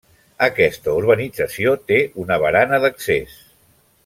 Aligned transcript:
Aquesta 0.45 0.95
urbanització 1.01 1.75
té 1.93 2.01
una 2.25 2.39
barana 2.47 2.81
d’accés. 2.87 3.41